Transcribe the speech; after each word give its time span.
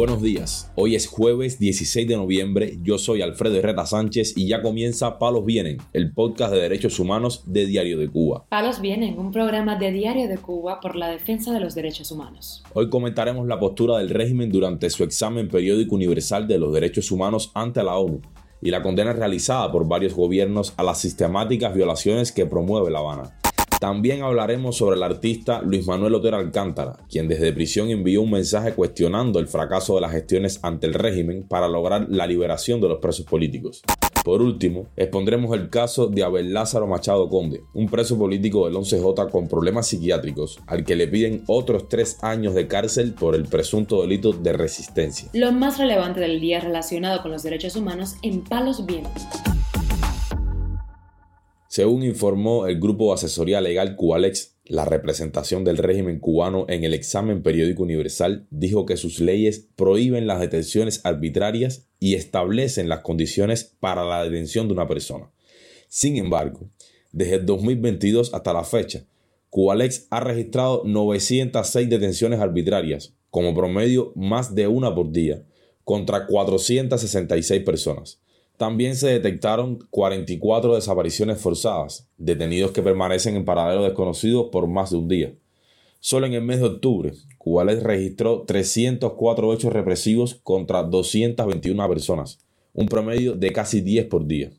Buenos 0.00 0.22
días, 0.22 0.72
hoy 0.76 0.94
es 0.94 1.06
jueves 1.06 1.58
16 1.58 2.08
de 2.08 2.16
noviembre, 2.16 2.78
yo 2.82 2.96
soy 2.96 3.20
Alfredo 3.20 3.56
Herrera 3.56 3.84
Sánchez 3.84 4.32
y 4.34 4.48
ya 4.48 4.62
comienza 4.62 5.18
Palos 5.18 5.44
Vienen, 5.44 5.76
el 5.92 6.14
podcast 6.14 6.54
de 6.54 6.62
derechos 6.62 6.98
humanos 6.98 7.42
de 7.44 7.66
Diario 7.66 7.98
de 7.98 8.08
Cuba. 8.08 8.46
Palos 8.48 8.80
Vienen, 8.80 9.18
un 9.18 9.30
programa 9.30 9.76
de 9.76 9.92
Diario 9.92 10.26
de 10.26 10.38
Cuba 10.38 10.80
por 10.80 10.96
la 10.96 11.10
defensa 11.10 11.52
de 11.52 11.60
los 11.60 11.74
derechos 11.74 12.10
humanos. 12.10 12.64
Hoy 12.72 12.88
comentaremos 12.88 13.46
la 13.46 13.60
postura 13.60 13.98
del 13.98 14.08
régimen 14.08 14.50
durante 14.50 14.88
su 14.88 15.04
examen 15.04 15.48
periódico 15.48 15.96
universal 15.96 16.48
de 16.48 16.58
los 16.58 16.72
derechos 16.72 17.10
humanos 17.10 17.50
ante 17.52 17.82
la 17.82 17.98
ONU 17.98 18.22
y 18.62 18.70
la 18.70 18.80
condena 18.80 19.12
realizada 19.12 19.70
por 19.70 19.86
varios 19.86 20.14
gobiernos 20.14 20.72
a 20.78 20.82
las 20.82 20.98
sistemáticas 20.98 21.74
violaciones 21.74 22.32
que 22.32 22.46
promueve 22.46 22.90
La 22.90 23.00
Habana. 23.00 23.36
También 23.80 24.22
hablaremos 24.22 24.76
sobre 24.76 24.96
el 24.96 25.02
artista 25.02 25.62
Luis 25.62 25.86
Manuel 25.86 26.14
Otero 26.14 26.36
Alcántara, 26.36 26.98
quien 27.08 27.28
desde 27.28 27.50
prisión 27.54 27.88
envió 27.88 28.20
un 28.20 28.30
mensaje 28.30 28.74
cuestionando 28.74 29.38
el 29.38 29.48
fracaso 29.48 29.94
de 29.94 30.02
las 30.02 30.12
gestiones 30.12 30.60
ante 30.62 30.86
el 30.86 30.92
régimen 30.92 31.48
para 31.48 31.66
lograr 31.66 32.06
la 32.10 32.26
liberación 32.26 32.82
de 32.82 32.88
los 32.88 32.98
presos 32.98 33.24
políticos. 33.24 33.80
Por 34.22 34.42
último, 34.42 34.88
expondremos 34.96 35.56
el 35.56 35.70
caso 35.70 36.08
de 36.08 36.22
Abel 36.22 36.52
Lázaro 36.52 36.86
Machado 36.86 37.30
Conde, 37.30 37.62
un 37.72 37.88
preso 37.88 38.18
político 38.18 38.66
del 38.66 38.76
11J 38.76 39.30
con 39.30 39.48
problemas 39.48 39.86
psiquiátricos, 39.86 40.58
al 40.66 40.84
que 40.84 40.94
le 40.94 41.08
piden 41.08 41.42
otros 41.46 41.88
tres 41.88 42.18
años 42.22 42.52
de 42.52 42.68
cárcel 42.68 43.14
por 43.14 43.34
el 43.34 43.46
presunto 43.46 44.02
delito 44.02 44.34
de 44.34 44.52
resistencia. 44.52 45.30
Lo 45.32 45.52
más 45.52 45.78
relevante 45.78 46.20
del 46.20 46.38
día 46.38 46.60
relacionado 46.60 47.22
con 47.22 47.30
los 47.30 47.42
derechos 47.42 47.76
humanos 47.76 48.16
en 48.20 48.44
Palos 48.44 48.84
Vientos. 48.84 49.22
Según 51.80 52.02
informó 52.02 52.66
el 52.66 52.78
Grupo 52.78 53.06
de 53.06 53.14
Asesoría 53.14 53.62
Legal 53.62 53.96
Cubalex, 53.96 54.54
la 54.66 54.84
representación 54.84 55.64
del 55.64 55.78
régimen 55.78 56.18
cubano 56.18 56.66
en 56.68 56.84
el 56.84 56.92
examen 56.92 57.42
periódico 57.42 57.84
universal 57.84 58.46
dijo 58.50 58.84
que 58.84 58.98
sus 58.98 59.18
leyes 59.18 59.66
prohíben 59.76 60.26
las 60.26 60.40
detenciones 60.40 61.00
arbitrarias 61.04 61.86
y 61.98 62.16
establecen 62.16 62.90
las 62.90 63.00
condiciones 63.00 63.64
para 63.80 64.04
la 64.04 64.22
detención 64.22 64.68
de 64.68 64.74
una 64.74 64.86
persona. 64.86 65.30
Sin 65.88 66.18
embargo, 66.18 66.68
desde 67.12 67.36
el 67.36 67.46
2022 67.46 68.34
hasta 68.34 68.52
la 68.52 68.64
fecha, 68.64 69.06
Cubalex 69.48 70.06
ha 70.10 70.20
registrado 70.20 70.82
906 70.84 71.88
detenciones 71.88 72.40
arbitrarias, 72.40 73.14
como 73.30 73.54
promedio 73.54 74.12
más 74.16 74.54
de 74.54 74.66
una 74.66 74.94
por 74.94 75.12
día, 75.12 75.44
contra 75.84 76.26
466 76.26 77.62
personas 77.62 78.20
también 78.60 78.94
se 78.94 79.08
detectaron 79.08 79.78
44 79.88 80.74
desapariciones 80.74 81.40
forzadas, 81.40 82.10
detenidos 82.18 82.72
que 82.72 82.82
permanecen 82.82 83.34
en 83.34 83.46
paradero 83.46 83.84
desconocido 83.84 84.50
por 84.50 84.66
más 84.66 84.90
de 84.90 84.98
un 84.98 85.08
día. 85.08 85.32
Solo 85.98 86.26
en 86.26 86.34
el 86.34 86.42
mes 86.42 86.60
de 86.60 86.66
octubre, 86.66 87.14
Cubales 87.38 87.82
registró 87.82 88.42
304 88.42 89.54
hechos 89.54 89.72
represivos 89.72 90.34
contra 90.42 90.82
221 90.82 91.88
personas, 91.88 92.38
un 92.74 92.84
promedio 92.84 93.34
de 93.34 93.50
casi 93.50 93.80
10 93.80 94.08
por 94.08 94.26
día. 94.26 94.50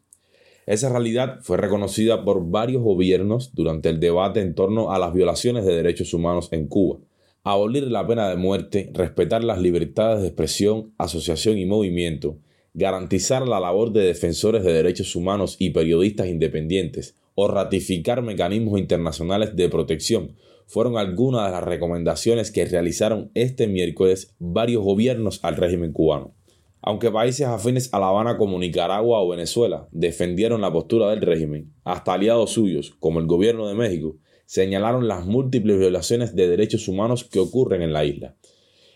Esa 0.66 0.89
realidad 0.89 1.38
fue 1.44 1.57
reconocida 1.57 2.25
por 2.25 2.49
varios 2.49 2.81
gobiernos 2.81 3.53
durante 3.53 3.89
el 3.89 3.99
debate 3.99 4.41
en 4.41 4.55
torno 4.55 4.91
a 4.91 4.97
las 4.97 5.13
violaciones 5.13 5.63
de 5.63 5.75
derechos 5.75 6.16
humanos 6.16 6.49
en 6.52 6.67
Cuba. 6.67 6.97
Abolir 7.44 7.83
la 7.83 8.07
pena 8.07 8.29
de 8.29 8.35
muerte, 8.35 8.89
respetar 8.95 9.44
las 9.44 9.61
libertades 9.61 10.22
de 10.22 10.27
expresión, 10.29 10.91
asociación 10.97 11.59
y 11.59 11.67
movimiento, 11.67 12.39
garantizar 12.73 13.47
la 13.47 13.59
labor 13.59 13.91
de 13.91 14.02
defensores 14.02 14.64
de 14.64 14.73
derechos 14.73 15.16
humanos 15.16 15.58
y 15.59 15.72
periodistas 15.72 16.27
independientes 16.27 17.17
o 17.36 17.47
ratificar 17.47 18.22
mecanismos 18.22 18.80
internacionales 18.80 19.55
de 19.55 19.69
protección 19.69 20.36
fueron 20.67 20.97
algunas 20.97 21.47
de 21.47 21.52
las 21.52 21.63
recomendaciones 21.63 22.52
que 22.52 22.66
realizaron 22.66 23.31
este 23.33 23.67
miércoles 23.67 24.35
varios 24.40 24.84
gobiernos 24.84 25.44
al 25.44 25.57
régimen 25.57 25.91
cubano. 25.91 26.34
Aunque 26.81 27.12
países 27.12 27.45
afines 27.45 27.94
a 27.94 28.00
La 28.00 28.07
Habana 28.07 28.38
como 28.38 28.57
Nicaragua 28.57 29.22
o 29.22 29.29
Venezuela 29.29 29.88
defendieron 29.91 30.62
la 30.62 30.72
postura 30.72 31.09
del 31.09 31.22
régimen, 31.22 31.74
hasta 31.84 32.13
aliados 32.13 32.51
suyos, 32.51 32.95
como 33.00 33.19
el 33.19 33.28
gobierno 33.28 33.68
de 33.68 33.75
México, 33.75 34.18
señalaron 34.45 35.07
las 35.07 35.25
múltiples 35.25 35.78
violaciones 35.78 36.35
de 36.35 36.47
derechos 36.47 36.88
humanos 36.88 37.25
que 37.25 37.40
ocurren 37.40 37.81
en 37.81 37.94
la 37.94 38.06
isla 38.06 38.35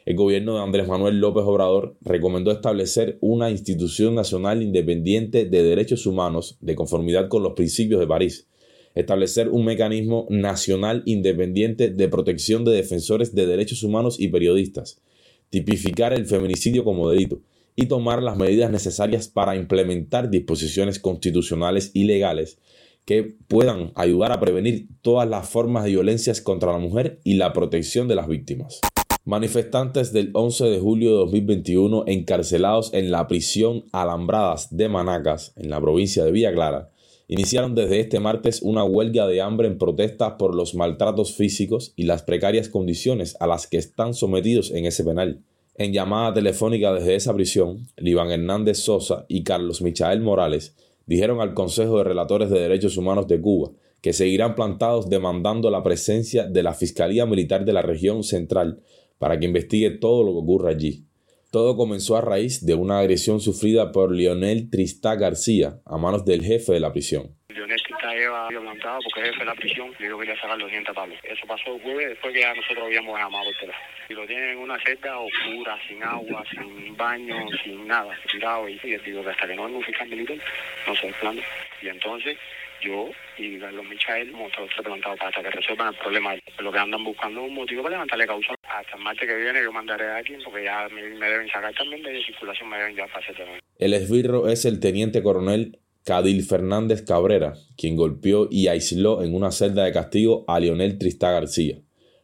el 0.05 0.15
gobierno 0.15 0.55
de 0.55 0.61
Andrés 0.63 0.87
Manuel 0.87 1.19
López 1.19 1.43
Obrador 1.45 1.97
recomendó 2.01 2.51
establecer 2.51 3.17
una 3.21 3.49
institución 3.49 4.13
nacional 4.13 4.61
independiente 4.61 5.45
de 5.45 5.63
derechos 5.63 6.05
humanos 6.05 6.57
de 6.61 6.75
conformidad 6.75 7.27
con 7.27 7.41
los 7.41 7.53
principios 7.53 7.99
de 7.99 8.05
París, 8.05 8.47
establecer 8.93 9.49
un 9.49 9.65
mecanismo 9.65 10.27
nacional 10.29 11.01
independiente 11.05 11.89
de 11.89 12.07
protección 12.07 12.63
de 12.65 12.73
defensores 12.73 13.33
de 13.33 13.47
derechos 13.47 13.81
humanos 13.81 14.19
y 14.19 14.27
periodistas, 14.27 15.01
tipificar 15.49 16.13
el 16.13 16.27
feminicidio 16.27 16.83
como 16.83 17.09
delito. 17.09 17.41
Y 17.77 17.87
tomar 17.87 18.23
las 18.23 18.37
medidas 18.37 18.71
necesarias 18.71 19.27
para 19.27 19.57
implementar 19.57 20.29
disposiciones 20.29 20.97
constitucionales 20.97 21.91
y 21.93 22.05
legales 22.05 22.57
que 23.03 23.35
puedan 23.49 23.91
ayudar 23.95 24.31
a 24.31 24.39
prevenir 24.39 24.87
todas 25.01 25.27
las 25.27 25.49
formas 25.49 25.83
de 25.83 25.89
violencias 25.89 26.39
contra 26.39 26.71
la 26.71 26.77
mujer 26.77 27.19
y 27.25 27.33
la 27.33 27.51
protección 27.51 28.07
de 28.07 28.15
las 28.15 28.29
víctimas. 28.29 28.79
Manifestantes 29.27 30.13
del 30.13 30.29
11 30.33 30.65
de 30.65 30.79
julio 30.79 31.09
de 31.09 31.17
2021 31.17 32.03
encarcelados 32.05 32.93
en 32.93 33.09
la 33.09 33.27
prisión 33.27 33.85
Alambradas 33.91 34.67
de 34.77 34.87
Manacas, 34.87 35.51
en 35.55 35.71
la 35.71 35.81
provincia 35.81 36.23
de 36.23 36.31
Villa 36.31 36.53
Clara, 36.53 36.91
iniciaron 37.27 37.73
desde 37.73 38.01
este 38.01 38.19
martes 38.19 38.61
una 38.61 38.83
huelga 38.83 39.25
de 39.25 39.41
hambre 39.41 39.67
en 39.67 39.79
protesta 39.79 40.37
por 40.37 40.53
los 40.53 40.75
maltratos 40.75 41.33
físicos 41.33 41.91
y 41.95 42.03
las 42.03 42.21
precarias 42.21 42.69
condiciones 42.69 43.35
a 43.39 43.47
las 43.47 43.65
que 43.65 43.77
están 43.77 44.13
sometidos 44.13 44.69
en 44.69 44.85
ese 44.85 45.03
penal. 45.03 45.41
En 45.73 45.91
llamada 45.91 46.35
telefónica 46.35 46.93
desde 46.93 47.15
esa 47.15 47.33
prisión, 47.33 47.87
Iván 47.97 48.29
Hernández 48.29 48.77
Sosa 48.77 49.25
y 49.27 49.43
Carlos 49.43 49.81
Michael 49.81 50.21
Morales 50.21 50.75
dijeron 51.07 51.41
al 51.41 51.55
Consejo 51.55 51.97
de 51.97 52.03
Relatores 52.03 52.51
de 52.51 52.59
Derechos 52.59 52.95
Humanos 52.95 53.27
de 53.27 53.41
Cuba 53.41 53.71
que 54.01 54.13
seguirán 54.13 54.53
plantados 54.53 55.09
demandando 55.09 55.71
la 55.71 55.81
presencia 55.81 56.45
de 56.45 56.61
la 56.61 56.75
Fiscalía 56.75 57.25
Militar 57.25 57.65
de 57.65 57.73
la 57.73 57.81
región 57.81 58.21
central 58.21 58.81
para 59.17 59.39
que 59.39 59.45
investigue 59.45 59.91
todo 59.91 60.23
lo 60.23 60.31
que 60.31 60.39
ocurre 60.39 60.71
allí. 60.71 61.05
Todo 61.51 61.77
comenzó 61.77 62.17
a 62.17 62.21
raíz 62.21 62.65
de 62.65 62.73
una 62.73 62.99
agresión 62.99 63.39
sufrida 63.39 63.93
por 63.93 64.13
Lionel 64.13 64.69
Tristá 64.69 65.15
García 65.15 65.79
a 65.85 65.97
manos 65.97 66.25
del 66.25 66.43
jefe 66.43 66.73
de 66.73 66.81
la 66.81 66.91
prisión. 66.91 67.33
Lionel 67.47 67.81
Tristá 67.81 68.13
lleva 68.13 68.49
plantado 68.49 68.99
porque 69.05 69.21
es 69.21 69.27
jefe 69.27 69.39
de 69.39 69.45
la 69.45 69.55
prisión 69.55 69.91
y 69.97 70.03
dijo 70.03 70.19
que 70.19 70.31
a 70.31 70.35
sacar 70.35 70.57
los 70.57 70.69
dientes 70.69 70.89
a 70.89 70.93
Pablo. 70.93 71.15
Eso 71.23 71.47
pasó 71.47 71.75
el 71.75 71.81
jueves 71.81 72.09
después 72.09 72.33
que 72.33 72.41
ya 72.41 72.53
nosotros 72.53 72.85
habíamos 72.85 73.17
llamado 73.17 73.45
por 73.45 73.55
teléfono. 73.55 73.85
Y 74.09 74.13
lo 74.13 74.27
tienen 74.27 74.49
en 74.49 74.57
una 74.57 74.77
celda 74.83 75.17
oscura, 75.17 75.79
sin 75.87 76.03
agua, 76.03 76.43
sin 76.51 76.97
baño, 76.97 77.37
sin 77.63 77.87
nada, 77.87 78.13
tirado 78.29 78.67
y, 78.67 78.79
y 78.83 78.97
digo 78.97 79.23
que 79.23 79.29
hasta 79.29 79.47
que 79.47 79.55
no 79.55 79.63
venga 79.63 79.77
un 79.77 79.83
fiscal 79.83 80.09
militar 80.09 80.37
no 80.85 80.95
se 80.97 81.07
desplante. 81.07 81.43
Y 81.81 81.87
entonces 81.87 82.37
yo 82.81 83.09
y 83.37 83.59
Carlos 83.59 83.85
Michael 83.85 84.29
hemos 84.29 84.51
plantado 84.83 85.15
para 85.17 85.31
que 85.31 85.49
resuelvan 85.51 85.93
el 85.93 85.99
problema. 85.99 86.35
Lo 86.59 86.71
que 86.71 86.79
andan 86.79 87.03
buscando 87.03 87.43
un 87.43 87.53
motivo 87.53 87.83
para 87.83 87.95
levantarle 87.95 88.27
causa. 88.27 88.55
Hasta 88.75 88.97
el 88.97 89.03
martes 89.03 89.25
que 89.25 89.35
viene 89.37 89.63
yo 89.63 89.71
mandaré 89.71 90.05
a 90.05 90.17
alguien 90.17 90.41
porque 90.43 90.65
ya 90.65 90.89
me, 90.89 91.01
deben 91.01 91.47
sacar 91.47 91.73
también 91.75 92.03
de 92.03 92.21
circulación, 92.25 92.67
me 92.67 92.77
deben 92.77 92.95
ya 92.97 93.07
también. 93.07 93.59
El 93.79 93.93
esbirro 93.93 94.49
es 94.49 94.65
el 94.65 94.81
teniente 94.81 95.23
coronel 95.23 95.79
Cadil 96.03 96.43
Fernández 96.43 97.01
Cabrera, 97.03 97.53
quien 97.77 97.95
golpeó 97.95 98.49
y 98.51 98.67
aisló 98.67 99.23
en 99.23 99.33
una 99.33 99.51
celda 99.51 99.85
de 99.85 99.93
castigo 99.93 100.43
a 100.49 100.59
Lionel 100.59 100.97
Tristá 100.97 101.31
García, 101.31 101.77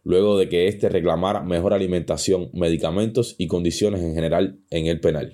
luego 0.04 0.38
de 0.38 0.50
que 0.50 0.68
éste 0.68 0.90
reclamara 0.90 1.42
mejor 1.42 1.74
alimentación, 1.74 2.50
medicamentos 2.52 3.36
y 3.38 3.48
condiciones 3.48 4.02
en 4.02 4.14
general 4.14 4.60
en 4.72 4.88
el 4.88 5.00
penal. 5.00 5.32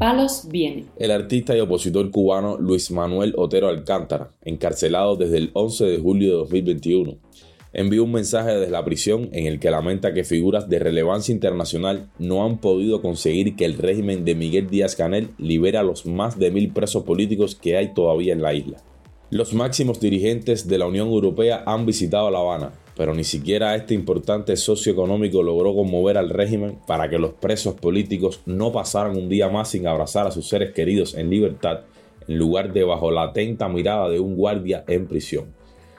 Palos 0.00 0.48
viene. 0.48 0.86
El 0.96 1.10
artista 1.10 1.54
y 1.54 1.60
opositor 1.60 2.10
cubano 2.10 2.56
Luis 2.56 2.90
Manuel 2.90 3.34
Otero 3.36 3.68
Alcántara, 3.68 4.30
encarcelado 4.42 5.14
desde 5.16 5.36
el 5.36 5.50
11 5.52 5.84
de 5.84 5.98
julio 5.98 6.30
de 6.30 6.36
2021, 6.38 7.18
envió 7.74 8.04
un 8.04 8.12
mensaje 8.12 8.56
desde 8.56 8.72
la 8.72 8.82
prisión 8.82 9.28
en 9.32 9.46
el 9.46 9.60
que 9.60 9.70
lamenta 9.70 10.14
que 10.14 10.24
figuras 10.24 10.70
de 10.70 10.78
relevancia 10.78 11.34
internacional 11.34 12.08
no 12.18 12.46
han 12.46 12.62
podido 12.62 13.02
conseguir 13.02 13.56
que 13.56 13.66
el 13.66 13.74
régimen 13.74 14.24
de 14.24 14.34
Miguel 14.34 14.68
Díaz 14.68 14.96
Canel 14.96 15.32
libere 15.36 15.76
a 15.76 15.82
los 15.82 16.06
más 16.06 16.38
de 16.38 16.50
mil 16.50 16.72
presos 16.72 17.04
políticos 17.04 17.54
que 17.54 17.76
hay 17.76 17.92
todavía 17.92 18.32
en 18.32 18.40
la 18.40 18.54
isla. 18.54 18.78
Los 19.32 19.54
máximos 19.54 20.00
dirigentes 20.00 20.66
de 20.66 20.76
la 20.76 20.88
Unión 20.88 21.06
Europea 21.06 21.62
han 21.64 21.86
visitado 21.86 22.32
La 22.32 22.40
Habana, 22.40 22.72
pero 22.96 23.14
ni 23.14 23.22
siquiera 23.22 23.76
este 23.76 23.94
importante 23.94 24.56
socio 24.56 24.92
económico 24.92 25.40
logró 25.44 25.72
conmover 25.72 26.18
al 26.18 26.30
régimen 26.30 26.80
para 26.84 27.08
que 27.08 27.20
los 27.20 27.34
presos 27.34 27.74
políticos 27.74 28.40
no 28.44 28.72
pasaran 28.72 29.16
un 29.16 29.28
día 29.28 29.48
más 29.48 29.70
sin 29.70 29.86
abrazar 29.86 30.26
a 30.26 30.32
sus 30.32 30.48
seres 30.48 30.74
queridos 30.74 31.14
en 31.14 31.30
libertad, 31.30 31.82
en 32.26 32.38
lugar 32.38 32.72
de 32.72 32.82
bajo 32.82 33.12
la 33.12 33.22
atenta 33.22 33.68
mirada 33.68 34.08
de 34.08 34.18
un 34.18 34.34
guardia 34.34 34.82
en 34.88 35.06
prisión. 35.06 35.54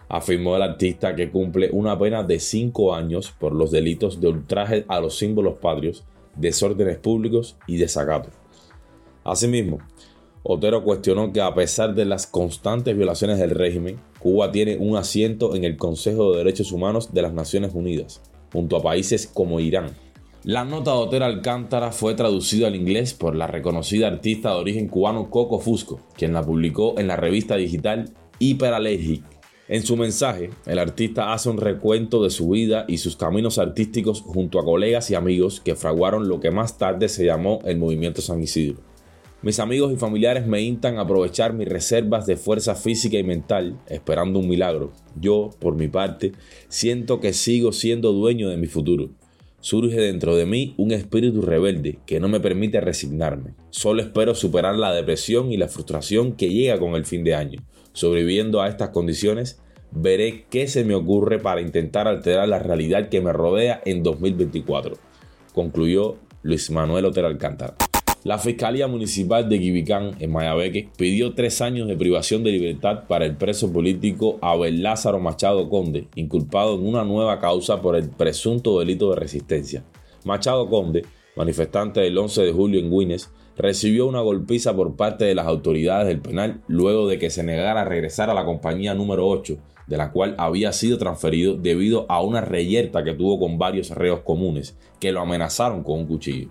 Afirmó 0.09 0.57
el 0.57 0.63
artista 0.63 1.15
que 1.15 1.31
cumple 1.31 1.69
una 1.71 1.97
pena 1.97 2.23
de 2.23 2.37
cinco 2.37 2.93
años 2.93 3.31
por 3.31 3.53
los 3.53 3.71
delitos 3.71 4.19
de 4.19 4.27
ultraje 4.27 4.83
a 4.89 4.99
los 4.99 5.17
símbolos 5.17 5.53
patrios, 5.59 6.03
desórdenes 6.35 6.97
públicos 6.97 7.55
y 7.65 7.77
desacato. 7.77 8.27
Asimismo, 9.23 9.77
Otero 10.43 10.83
cuestionó 10.83 11.31
que 11.31 11.41
a 11.41 11.53
pesar 11.53 11.93
de 11.93 12.05
las 12.05 12.25
constantes 12.25 12.97
violaciones 12.97 13.37
del 13.37 13.51
régimen, 13.51 13.99
Cuba 14.19 14.51
tiene 14.51 14.77
un 14.77 14.97
asiento 14.97 15.55
en 15.55 15.63
el 15.63 15.77
Consejo 15.77 16.31
de 16.31 16.39
Derechos 16.39 16.71
Humanos 16.71 17.13
de 17.13 17.21
las 17.21 17.33
Naciones 17.33 17.71
Unidas. 17.73 18.21
junto 18.51 18.75
a 18.75 18.83
países 18.83 19.27
como 19.33 19.61
Irán. 19.61 19.91
La 20.43 20.65
nota 20.65 20.91
de 20.91 20.97
Otero 20.97 21.23
Alcántara 21.23 21.93
fue 21.93 22.15
traducida 22.15 22.67
al 22.67 22.75
inglés 22.75 23.13
por 23.13 23.33
la 23.33 23.47
reconocida 23.47 24.07
artista 24.07 24.49
de 24.49 24.55
origen 24.55 24.87
cubano 24.89 25.29
Coco 25.29 25.59
Fusco, 25.59 26.01
quien 26.17 26.33
la 26.33 26.43
publicó 26.43 26.99
en 26.99 27.07
la 27.07 27.15
revista 27.15 27.55
digital 27.55 28.11
Hyperallergic. 28.39 29.23
En 29.69 29.83
su 29.83 29.95
mensaje, 29.95 30.49
el 30.65 30.79
artista 30.79 31.31
hace 31.31 31.49
un 31.49 31.57
recuento 31.57 32.21
de 32.23 32.29
su 32.29 32.49
vida 32.49 32.83
y 32.89 32.97
sus 32.97 33.15
caminos 33.15 33.57
artísticos 33.57 34.19
junto 34.19 34.59
a 34.59 34.65
colegas 34.65 35.09
y 35.11 35.15
amigos 35.15 35.61
que 35.61 35.75
fraguaron 35.75 36.27
lo 36.27 36.41
que 36.41 36.51
más 36.51 36.77
tarde 36.77 37.07
se 37.07 37.23
llamó 37.23 37.59
el 37.63 37.77
movimiento 37.77 38.21
San. 38.21 38.43
Mis 39.43 39.59
amigos 39.59 39.91
y 39.91 39.95
familiares 39.95 40.45
me 40.45 40.61
instan 40.61 40.99
a 40.99 41.01
aprovechar 41.01 41.53
mis 41.53 41.67
reservas 41.67 42.27
de 42.27 42.37
fuerza 42.37 42.75
física 42.75 43.17
y 43.17 43.23
mental, 43.23 43.79
esperando 43.87 44.37
un 44.37 44.47
milagro. 44.47 44.91
Yo, 45.19 45.49
por 45.57 45.75
mi 45.75 45.87
parte, 45.87 46.33
siento 46.67 47.19
que 47.19 47.33
sigo 47.33 47.71
siendo 47.71 48.11
dueño 48.11 48.49
de 48.49 48.57
mi 48.57 48.67
futuro. 48.67 49.09
Surge 49.59 49.99
dentro 49.99 50.35
de 50.35 50.45
mí 50.45 50.75
un 50.77 50.91
espíritu 50.91 51.41
rebelde 51.41 51.97
que 52.05 52.19
no 52.19 52.27
me 52.27 52.39
permite 52.39 52.81
resignarme. 52.81 53.55
Solo 53.71 54.03
espero 54.03 54.35
superar 54.35 54.75
la 54.75 54.93
depresión 54.93 55.51
y 55.51 55.57
la 55.57 55.67
frustración 55.67 56.33
que 56.33 56.49
llega 56.49 56.77
con 56.77 56.93
el 56.93 57.05
fin 57.05 57.23
de 57.23 57.33
año. 57.33 57.61
Sobreviviendo 57.93 58.61
a 58.61 58.67
estas 58.67 58.89
condiciones, 58.89 59.59
veré 59.89 60.45
qué 60.51 60.67
se 60.67 60.83
me 60.83 60.93
ocurre 60.93 61.39
para 61.39 61.61
intentar 61.61 62.07
alterar 62.07 62.47
la 62.47 62.59
realidad 62.59 63.09
que 63.09 63.21
me 63.21 63.33
rodea 63.33 63.81
en 63.85 64.03
2024, 64.03 64.97
concluyó 65.51 66.17
Luis 66.43 66.69
Manuel 66.69 67.05
Otero 67.05 67.25
Alcántara. 67.25 67.75
La 68.23 68.37
Fiscalía 68.37 68.87
Municipal 68.87 69.49
de 69.49 69.59
Quibicán, 69.59 70.11
en 70.19 70.31
Mayabeque, 70.31 70.87
pidió 70.95 71.33
tres 71.33 71.59
años 71.59 71.87
de 71.87 71.97
privación 71.97 72.43
de 72.43 72.51
libertad 72.51 73.05
para 73.07 73.25
el 73.25 73.35
preso 73.35 73.73
político 73.73 74.37
Abel 74.43 74.83
Lázaro 74.83 75.19
Machado 75.19 75.67
Conde, 75.69 76.07
inculpado 76.13 76.75
en 76.75 76.85
una 76.85 77.03
nueva 77.03 77.39
causa 77.39 77.81
por 77.81 77.95
el 77.95 78.09
presunto 78.09 78.77
delito 78.77 79.09
de 79.09 79.15
resistencia. 79.15 79.83
Machado 80.23 80.69
Conde, 80.69 81.03
manifestante 81.35 82.01
del 82.01 82.15
11 82.15 82.43
de 82.43 82.51
julio 82.51 82.79
en 82.79 82.91
Guines, 82.91 83.31
recibió 83.57 84.05
una 84.05 84.21
golpiza 84.21 84.75
por 84.75 84.95
parte 84.95 85.25
de 85.25 85.33
las 85.33 85.47
autoridades 85.47 86.07
del 86.07 86.21
penal 86.21 86.61
luego 86.67 87.07
de 87.07 87.17
que 87.17 87.31
se 87.31 87.41
negara 87.41 87.81
a 87.81 87.85
regresar 87.85 88.29
a 88.29 88.35
la 88.35 88.45
compañía 88.45 88.93
número 88.93 89.27
8, 89.27 89.57
de 89.87 89.97
la 89.97 90.11
cual 90.11 90.35
había 90.37 90.73
sido 90.73 90.99
transferido 90.99 91.55
debido 91.55 92.05
a 92.07 92.21
una 92.21 92.41
reyerta 92.41 93.03
que 93.03 93.15
tuvo 93.15 93.39
con 93.39 93.57
varios 93.57 93.89
reos 93.89 94.19
comunes, 94.19 94.77
que 94.99 95.11
lo 95.11 95.21
amenazaron 95.21 95.81
con 95.81 96.01
un 96.01 96.05
cuchillo. 96.05 96.49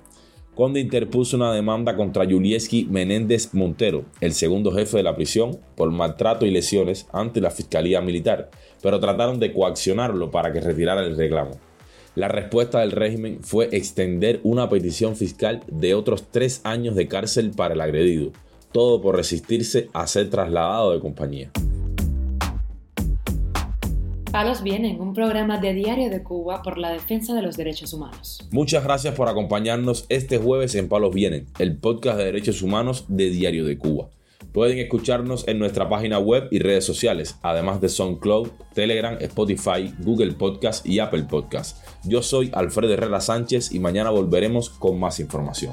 Conde 0.60 0.78
interpuso 0.78 1.38
una 1.38 1.54
demanda 1.54 1.96
contra 1.96 2.24
Yulieski 2.24 2.84
Menéndez 2.90 3.54
Montero, 3.54 4.04
el 4.20 4.34
segundo 4.34 4.70
jefe 4.70 4.98
de 4.98 5.02
la 5.02 5.16
prisión, 5.16 5.58
por 5.74 5.90
maltrato 5.90 6.44
y 6.44 6.50
lesiones 6.50 7.06
ante 7.14 7.40
la 7.40 7.50
Fiscalía 7.50 8.02
Militar, 8.02 8.50
pero 8.82 9.00
trataron 9.00 9.40
de 9.40 9.54
coaccionarlo 9.54 10.30
para 10.30 10.52
que 10.52 10.60
retirara 10.60 11.02
el 11.02 11.16
reclamo. 11.16 11.52
La 12.14 12.28
respuesta 12.28 12.80
del 12.80 12.92
régimen 12.92 13.38
fue 13.40 13.70
extender 13.72 14.40
una 14.42 14.68
petición 14.68 15.16
fiscal 15.16 15.62
de 15.66 15.94
otros 15.94 16.24
tres 16.30 16.60
años 16.64 16.94
de 16.94 17.08
cárcel 17.08 17.52
para 17.56 17.72
el 17.72 17.80
agredido, 17.80 18.30
todo 18.70 19.00
por 19.00 19.16
resistirse 19.16 19.88
a 19.94 20.06
ser 20.06 20.28
trasladado 20.28 20.92
de 20.92 21.00
compañía. 21.00 21.50
Palos 24.30 24.62
Vienen, 24.62 25.00
un 25.00 25.12
programa 25.12 25.58
de 25.58 25.74
Diario 25.74 26.08
de 26.08 26.22
Cuba 26.22 26.62
por 26.62 26.78
la 26.78 26.92
defensa 26.92 27.34
de 27.34 27.42
los 27.42 27.56
derechos 27.56 27.92
humanos. 27.92 28.46
Muchas 28.52 28.84
gracias 28.84 29.14
por 29.16 29.28
acompañarnos 29.28 30.06
este 30.08 30.38
jueves 30.38 30.76
en 30.76 30.88
Palos 30.88 31.12
Vienen, 31.12 31.46
el 31.58 31.76
podcast 31.76 32.16
de 32.16 32.26
derechos 32.26 32.62
humanos 32.62 33.06
de 33.08 33.28
Diario 33.30 33.64
de 33.64 33.76
Cuba. 33.76 34.08
Pueden 34.52 34.78
escucharnos 34.78 35.46
en 35.48 35.58
nuestra 35.58 35.88
página 35.88 36.20
web 36.20 36.46
y 36.52 36.60
redes 36.60 36.84
sociales, 36.84 37.38
además 37.42 37.80
de 37.80 37.88
SoundCloud, 37.88 38.48
Telegram, 38.72 39.16
Spotify, 39.20 39.92
Google 39.98 40.32
Podcast 40.32 40.86
y 40.86 41.00
Apple 41.00 41.24
Podcast. 41.24 41.84
Yo 42.04 42.22
soy 42.22 42.50
Alfredo 42.54 42.94
Herrera 42.94 43.20
Sánchez 43.20 43.72
y 43.72 43.80
mañana 43.80 44.10
volveremos 44.10 44.70
con 44.70 44.98
más 44.98 45.18
información. 45.18 45.72